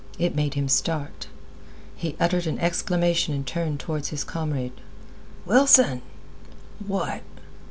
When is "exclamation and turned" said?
2.57-3.79